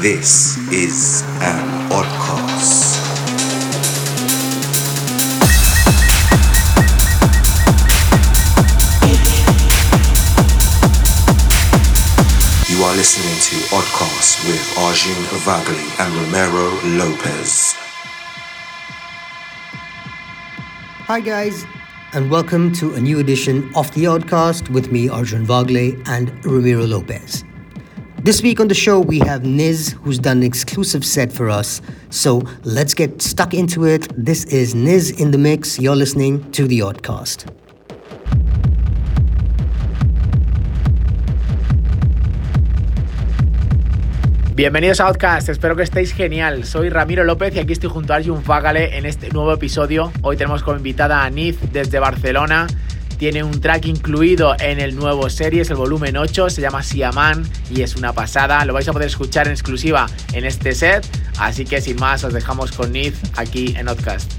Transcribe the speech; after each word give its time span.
This 0.00 0.56
is 0.72 1.22
an 1.40 1.90
oddcast. 1.90 3.02
You 12.70 12.84
are 12.84 12.94
listening 12.94 13.34
to 13.42 13.56
Oddcast 13.74 14.46
with 14.46 14.78
Arjun 14.78 15.20
Vagale 15.42 15.82
and 15.98 16.14
Ramiro 16.14 16.70
Lopez. 16.96 17.74
Hi, 21.08 21.18
guys, 21.18 21.66
and 22.12 22.30
welcome 22.30 22.72
to 22.74 22.94
a 22.94 23.00
new 23.00 23.18
edition 23.18 23.68
of 23.74 23.92
The 23.94 24.04
Oddcast 24.04 24.70
with 24.70 24.92
me, 24.92 25.08
Arjun 25.08 25.44
Vagale, 25.44 26.00
and 26.06 26.30
Romero 26.44 26.84
Lopez. 26.86 27.47
This 28.28 28.42
week 28.42 28.60
on 28.60 28.68
the 28.68 28.74
show, 28.74 29.00
we 29.00 29.20
have 29.20 29.40
Niz, 29.44 29.94
who's 30.04 30.18
done 30.18 30.36
an 30.36 30.42
exclusive 30.42 31.02
set 31.02 31.32
for 31.32 31.48
us. 31.48 31.80
So 32.10 32.42
let's 32.62 32.92
get 32.92 33.22
stuck 33.22 33.54
into 33.54 33.86
it. 33.86 34.06
This 34.18 34.44
is 34.52 34.74
Niz 34.74 35.18
in 35.18 35.30
the 35.30 35.38
Mix. 35.38 35.78
You're 35.78 35.96
listening 35.96 36.44
to 36.52 36.68
The 36.68 36.80
Oddcast. 36.80 37.46
Bienvenidos 44.54 45.00
a 45.00 45.06
Oddcast, 45.08 45.48
espero 45.48 45.74
que 45.74 45.84
estéis 45.84 46.12
genial. 46.12 46.64
Soy 46.64 46.90
Ramiro 46.90 47.24
López 47.24 47.56
y 47.56 47.60
aquí 47.60 47.72
estoy 47.72 47.88
junto 47.88 48.12
a 48.12 48.16
Arjun 48.16 48.44
Vagale 48.44 48.98
en 48.98 49.06
este 49.06 49.30
nuevo 49.30 49.54
episodio. 49.54 50.12
Hoy 50.20 50.36
tenemos 50.36 50.62
como 50.62 50.76
invitada 50.76 51.24
a 51.24 51.30
Niz 51.30 51.56
desde 51.72 51.98
Barcelona. 51.98 52.66
Tiene 53.18 53.42
un 53.42 53.60
track 53.60 53.86
incluido 53.86 54.54
en 54.60 54.78
el 54.78 54.94
nuevo 54.94 55.28
series, 55.28 55.68
el 55.70 55.76
volumen 55.76 56.16
8, 56.16 56.50
se 56.50 56.60
llama 56.60 56.84
Siaman 56.84 57.44
y 57.68 57.82
es 57.82 57.96
una 57.96 58.12
pasada. 58.12 58.64
Lo 58.64 58.72
vais 58.72 58.86
a 58.86 58.92
poder 58.92 59.08
escuchar 59.08 59.48
en 59.48 59.54
exclusiva 59.54 60.06
en 60.32 60.44
este 60.44 60.72
set. 60.72 61.04
Así 61.36 61.64
que 61.64 61.80
sin 61.80 61.96
más, 61.96 62.22
os 62.22 62.32
dejamos 62.32 62.70
con 62.70 62.92
Niz 62.92 63.14
aquí 63.36 63.74
en 63.76 63.88
Outcast. 63.88 64.30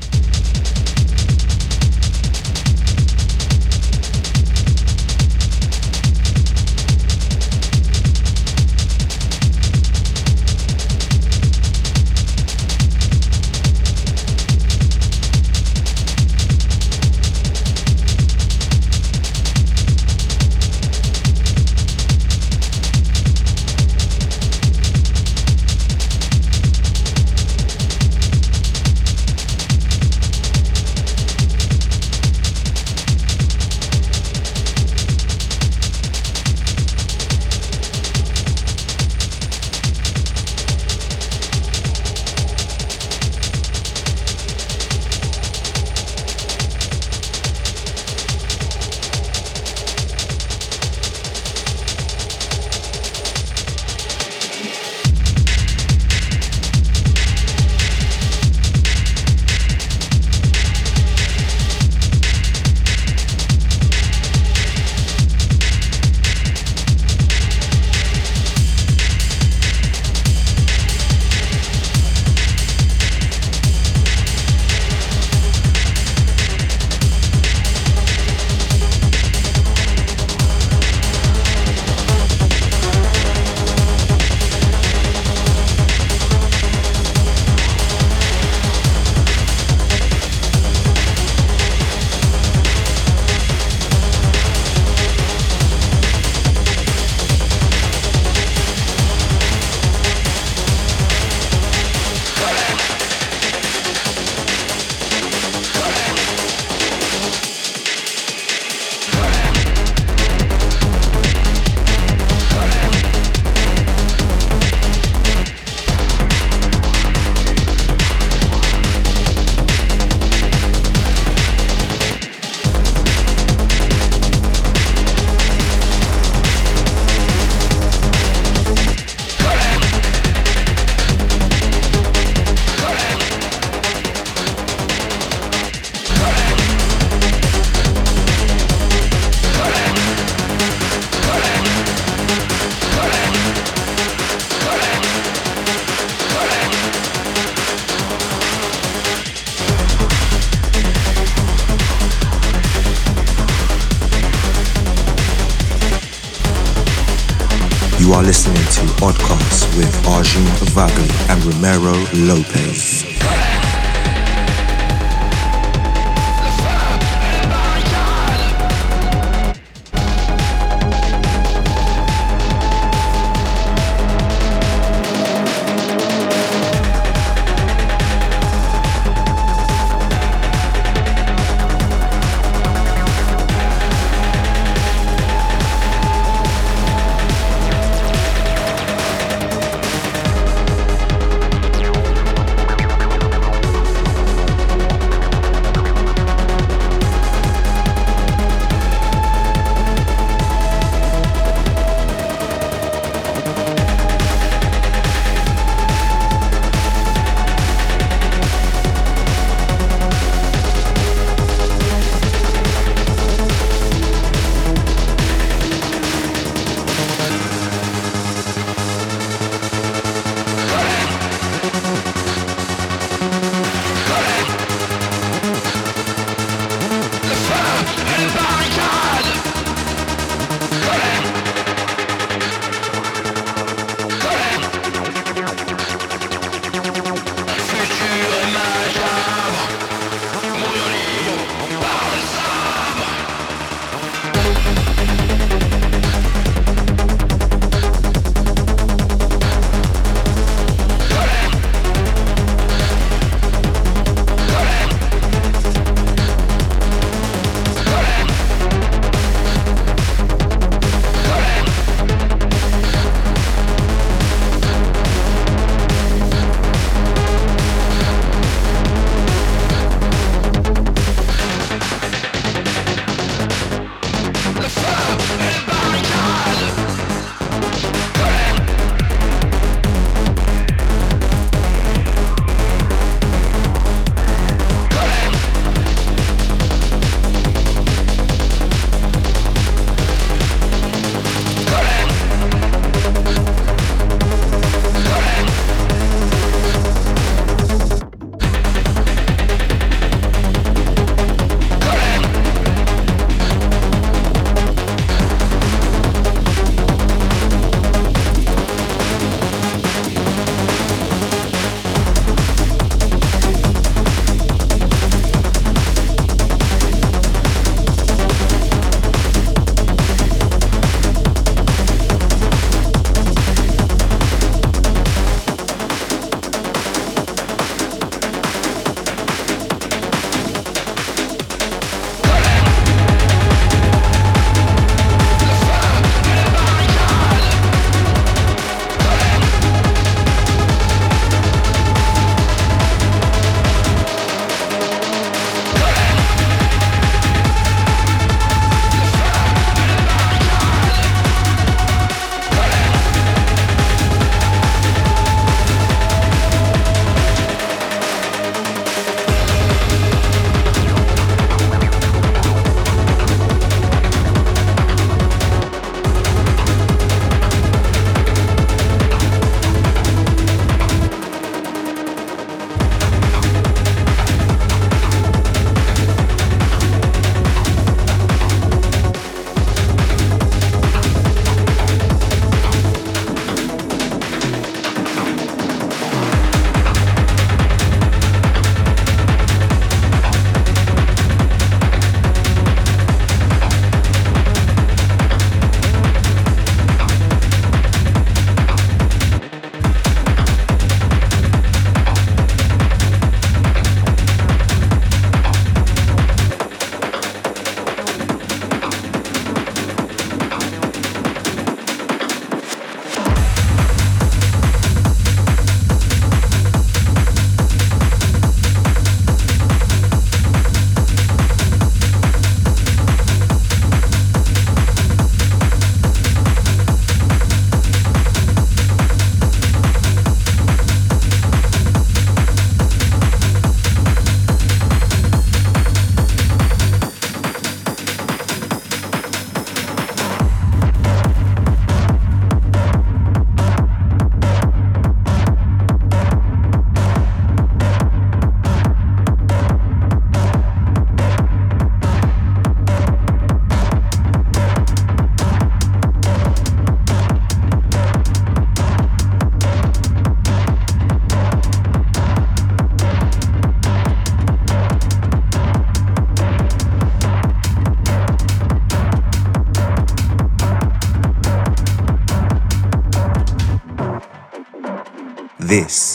This 475.70 476.09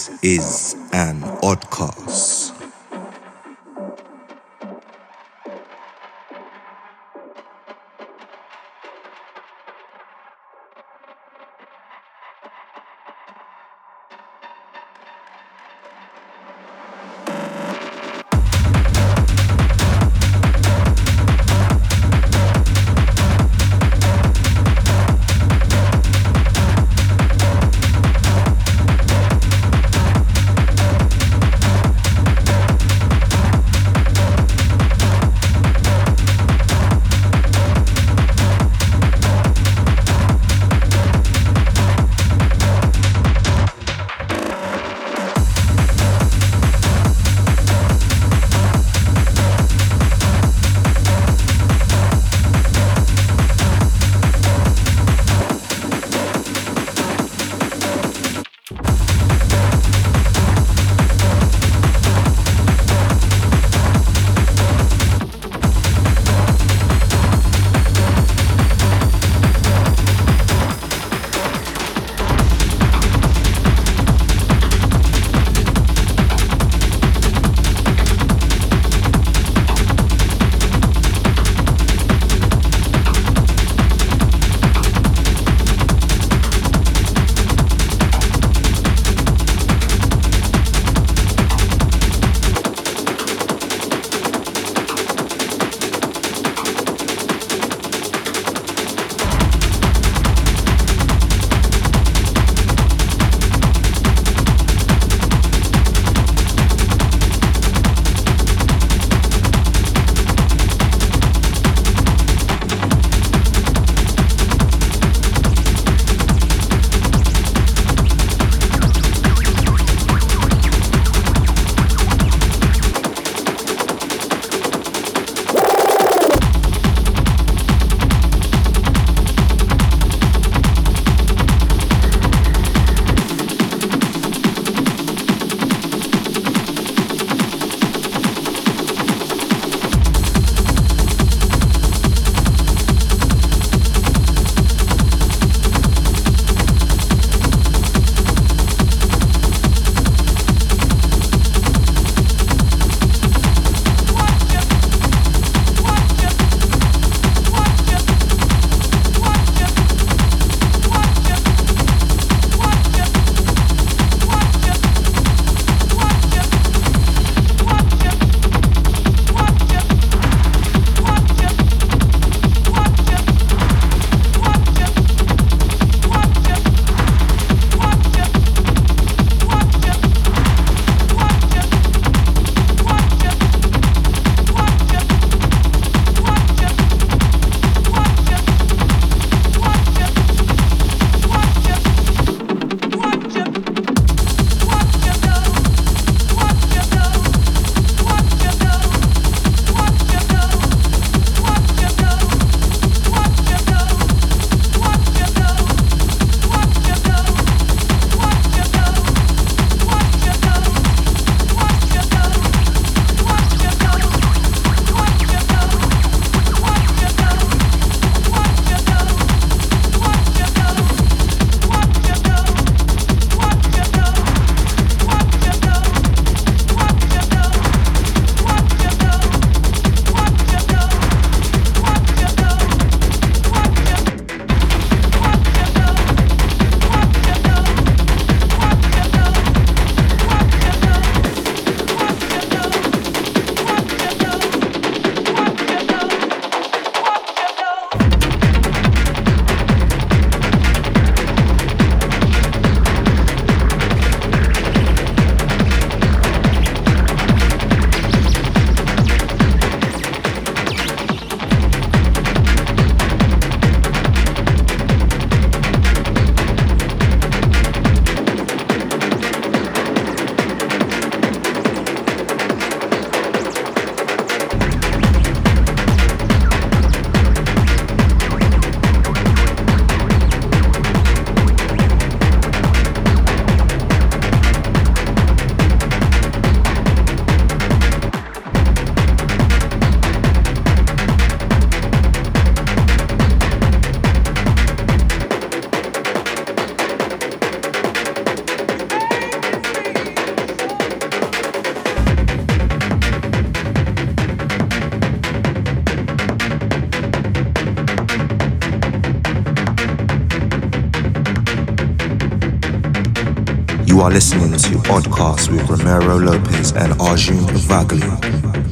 You 313.94 314.00
are 314.00 314.10
listening 314.10 314.50
to 314.50 314.90
Oddcast 314.90 315.52
with 315.52 315.70
Ramiro 315.70 316.18
Lopez 316.18 316.72
and 316.72 317.00
Arjun 317.00 317.36
Vagale. 317.68 318.63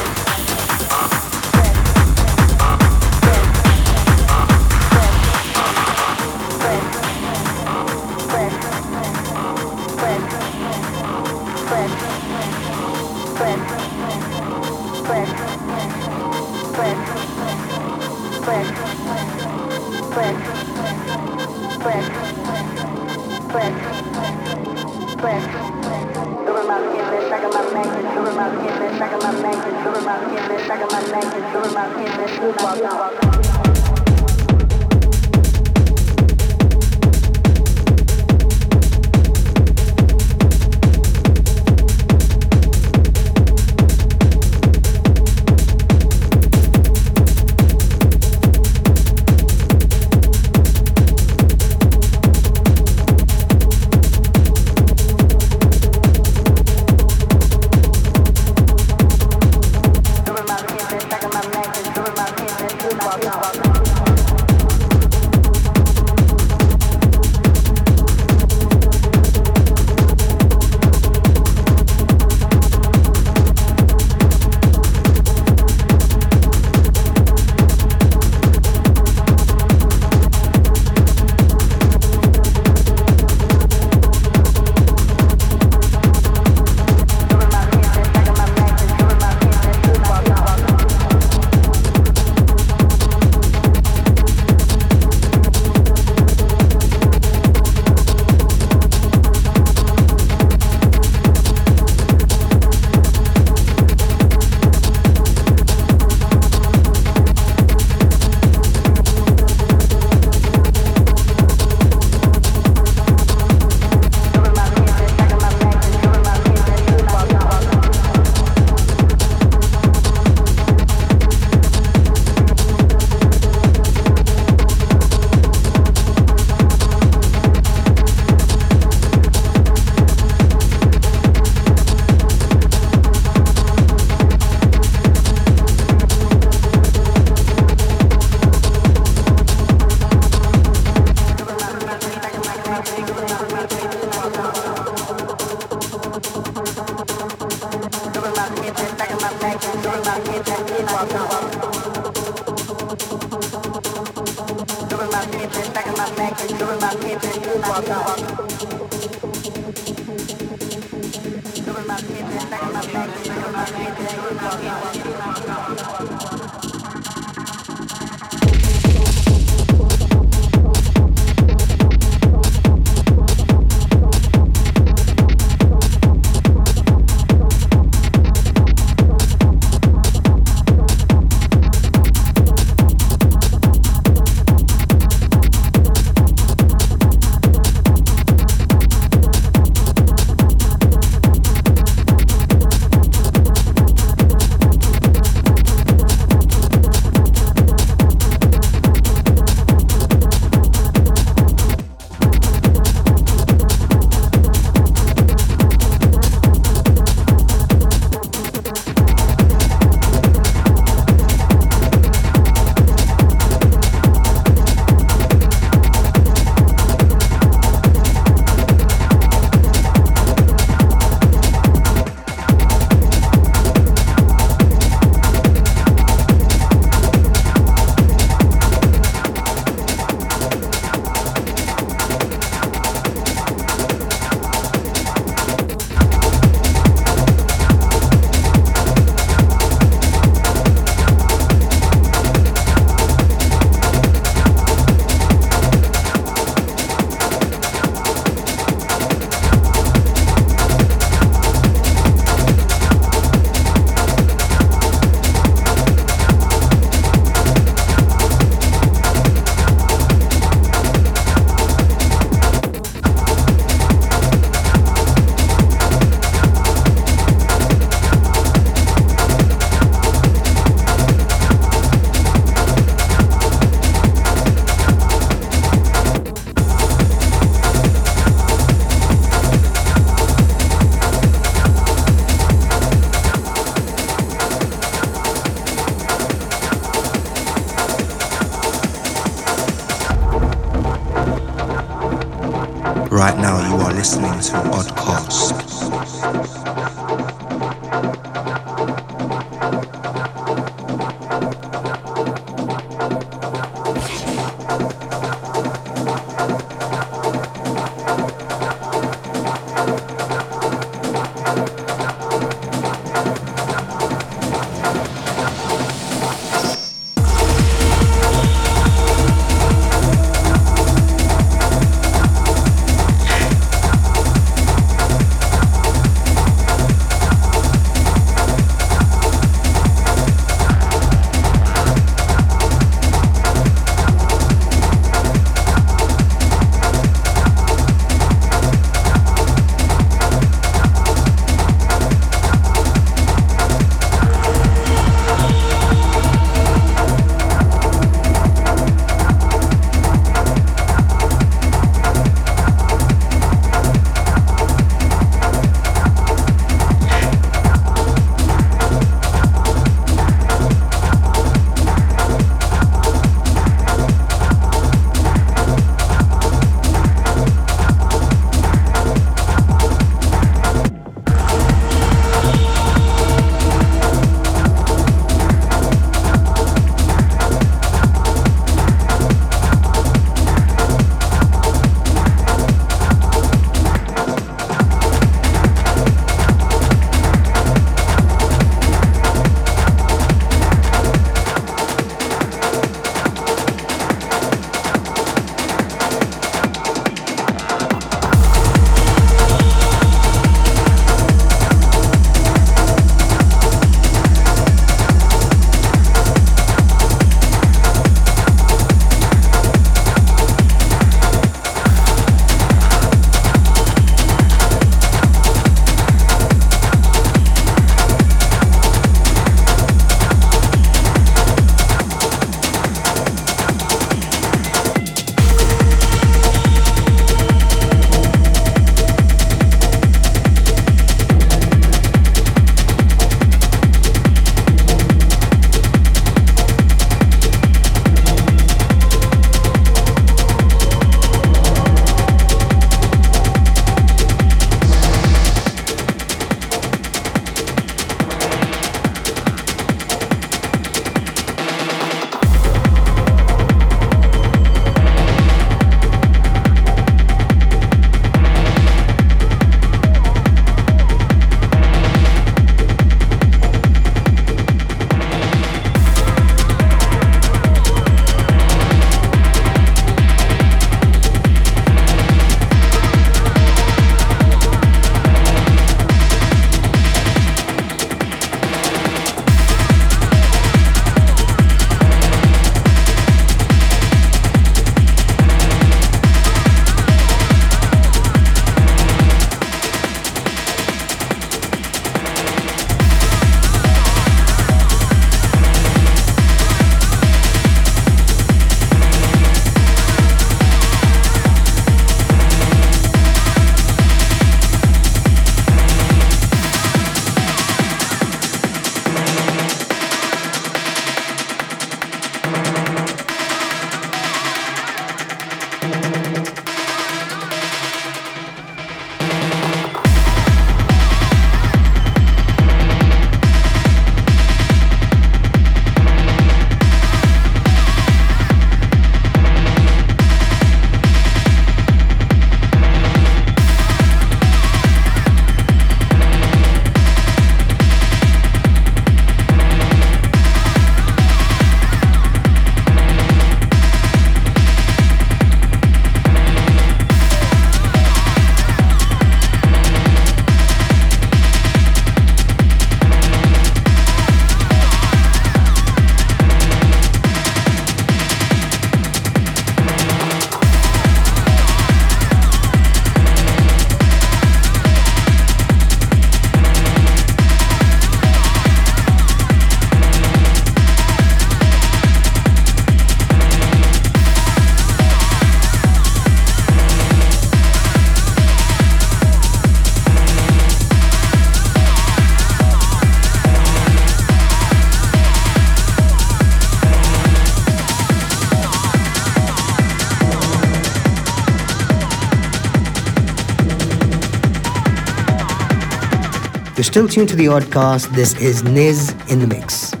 Still 596.91 597.07
tuned 597.07 597.29
to 597.29 597.37
the 597.37 597.45
Oddcast. 597.45 598.13
This 598.13 598.35
is 598.41 598.63
Niz 598.63 599.15
in 599.31 599.39
the 599.39 599.47
Mix. 599.47 600.00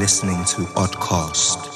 Listening 0.00 0.42
to 0.46 0.62
Oddcast. 0.80 1.69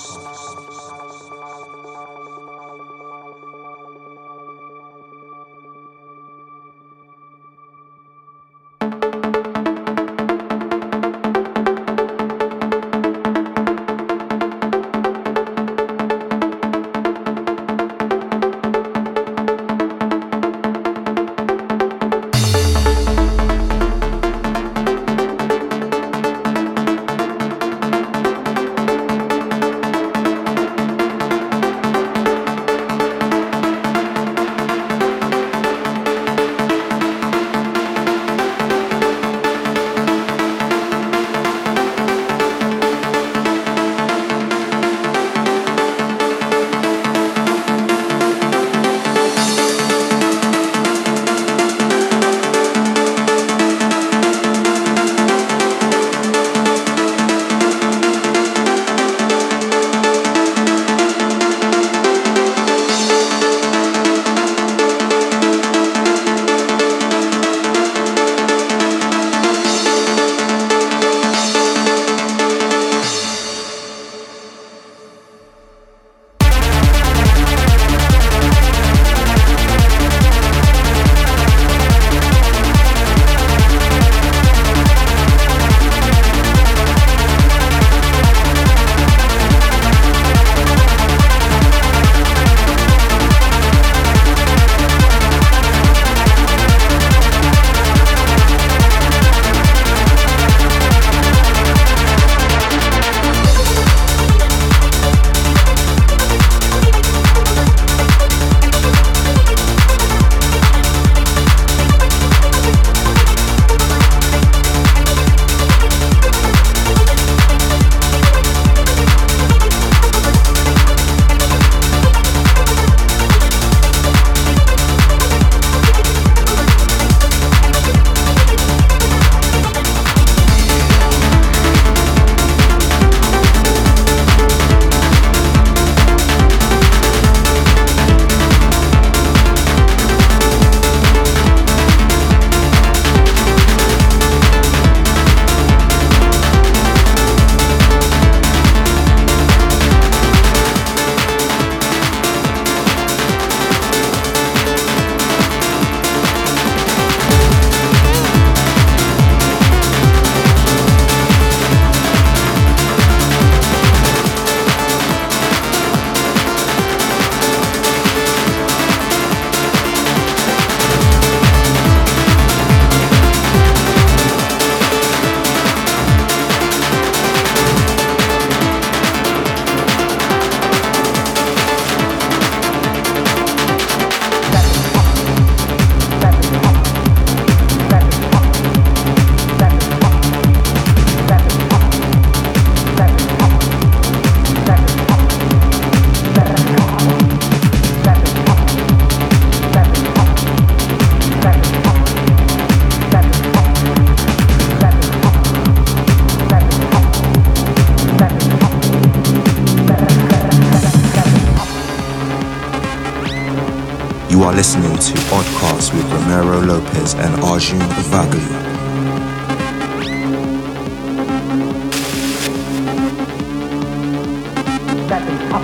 That 225.55 225.63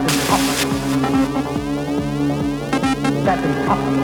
is 0.00 0.14
seven 0.22 0.54
That 3.24 3.38
is 3.44 3.56
seven 3.66 3.94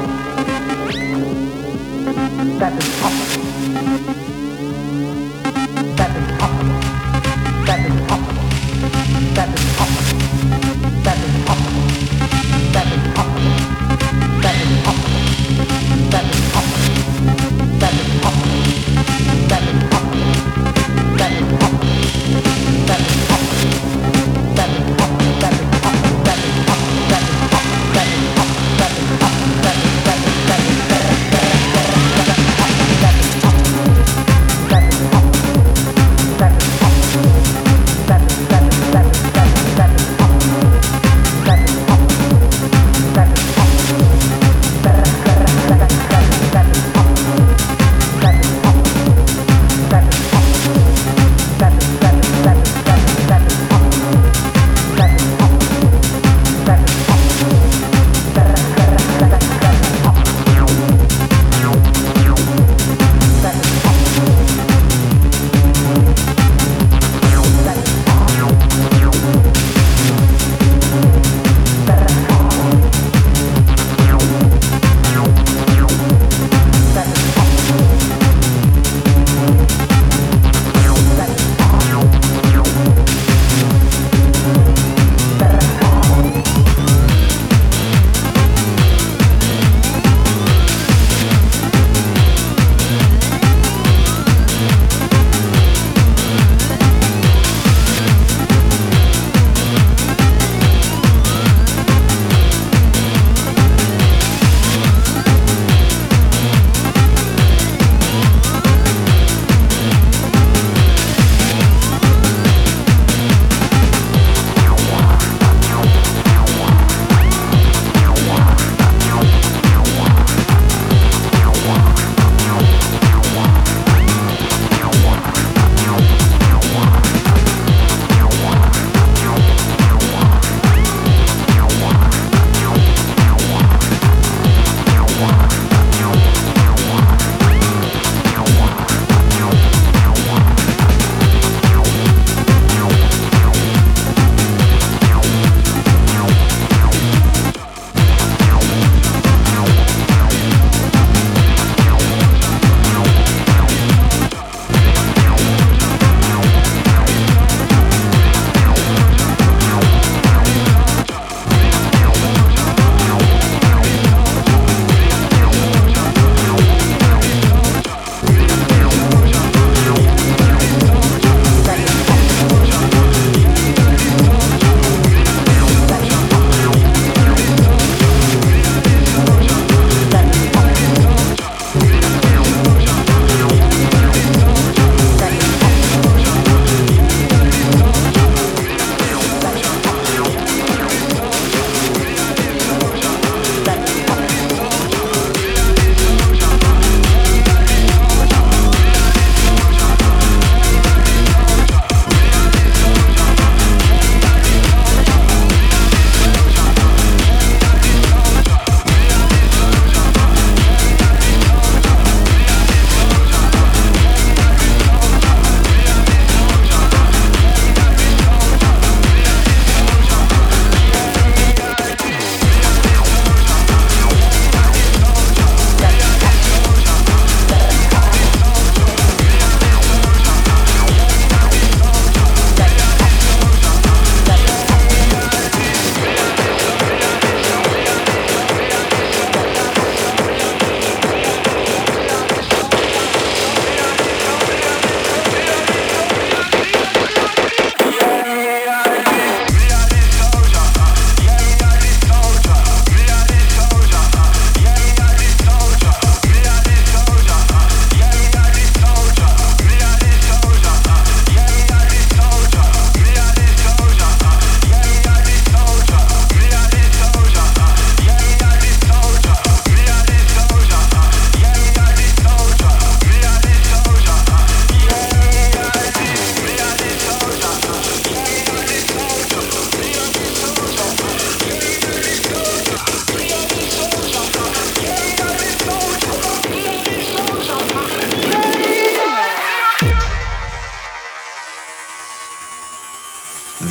That 2.59 2.72
is 2.76 2.84
seven. 2.84 3.70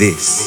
This 0.10 0.39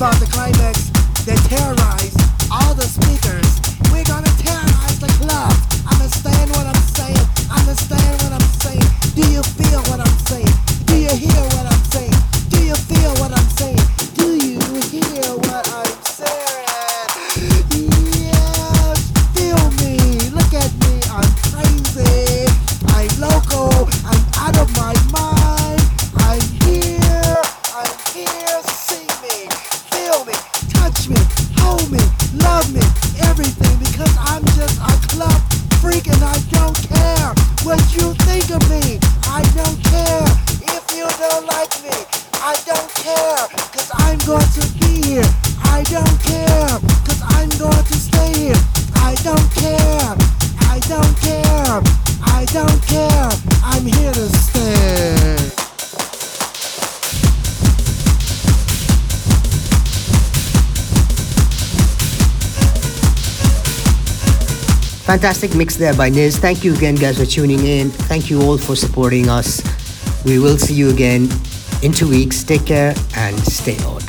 start 0.00 0.14
to 0.14 0.24
climb. 0.32 0.49
Fantastic 65.20 65.54
mix 65.54 65.76
there 65.76 65.92
by 65.92 66.08
Niz. 66.08 66.38
Thank 66.38 66.64
you 66.64 66.72
again, 66.74 66.94
guys, 66.94 67.18
for 67.18 67.26
tuning 67.26 67.66
in. 67.66 67.90
Thank 68.08 68.30
you 68.30 68.40
all 68.40 68.56
for 68.56 68.74
supporting 68.74 69.28
us. 69.28 69.60
We 70.24 70.38
will 70.38 70.56
see 70.56 70.72
you 70.72 70.88
again 70.88 71.28
in 71.82 71.92
two 71.92 72.08
weeks. 72.08 72.42
Take 72.42 72.64
care 72.64 72.94
and 73.18 73.36
stay 73.40 73.76
on. 73.84 74.00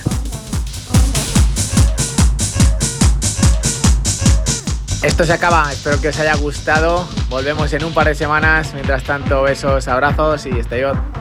Esto 5.03 5.25
se 5.25 5.33
acaba, 5.33 5.69
espero 5.73 5.99
que 5.99 6.07
os 6.07 6.17
haya 6.17 6.35
gustado. 6.35 7.05
Volvemos 7.27 7.73
en 7.73 7.83
un 7.83 7.93
par 7.93 8.07
de 8.07 8.15
semanas. 8.15 8.73
Mientras 8.73 9.03
tanto, 9.03 9.43
besos, 9.43 9.89
abrazos 9.89 10.45
y 10.45 10.57
stay 10.61 10.85
on. 10.85 11.20